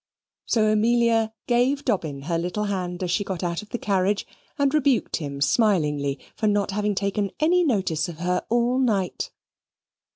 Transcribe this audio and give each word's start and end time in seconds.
So 0.47 0.65
Amelia 0.65 1.31
gave 1.45 1.85
Dobbin 1.85 2.23
her 2.23 2.39
little 2.39 2.63
hand 2.63 3.03
as 3.03 3.11
she 3.11 3.23
got 3.23 3.43
out 3.43 3.61
of 3.61 3.69
the 3.69 3.77
carriage, 3.77 4.25
and 4.57 4.73
rebuked 4.73 5.17
him 5.17 5.41
smilingly 5.41 6.17
for 6.35 6.47
not 6.47 6.71
having 6.71 6.95
taken 6.95 7.29
any 7.39 7.63
notice 7.63 8.09
of 8.09 8.17
her 8.17 8.43
all 8.49 8.79
night. 8.79 9.29